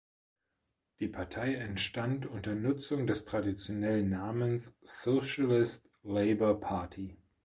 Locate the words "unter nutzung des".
2.25-3.23